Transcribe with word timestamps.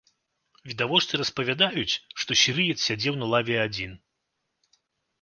Відавочцы 0.69 1.13
распавядаюць, 1.21 1.99
што 2.25 2.31
сірыец 2.43 2.77
сядзеў 2.87 3.13
на 3.23 3.31
лаве 3.37 3.57
адзін. 3.69 3.91